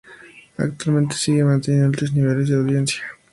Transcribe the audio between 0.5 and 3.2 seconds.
Actualmente sigue manteniendo altos niveles de audiencia.